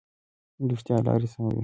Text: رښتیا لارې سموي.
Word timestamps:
رښتیا 0.71 0.97
لارې 1.07 1.27
سموي. 1.33 1.59